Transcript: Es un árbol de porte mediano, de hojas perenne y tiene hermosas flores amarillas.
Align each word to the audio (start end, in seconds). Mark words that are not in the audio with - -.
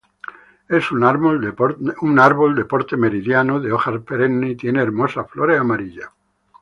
Es 0.67 0.91
un 0.91 1.03
árbol 1.03 1.39
de 1.41 1.53
porte 2.63 2.97
mediano, 2.97 3.59
de 3.59 3.71
hojas 3.71 4.01
perenne 4.01 4.49
y 4.49 4.55
tiene 4.55 4.81
hermosas 4.81 5.29
flores 5.29 5.59
amarillas. 5.59 6.09